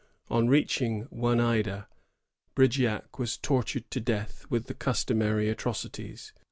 [0.31, 1.87] On reaching Oneida,
[2.55, 6.33] Brigeac was tortured to death with the custoQiary atrocities.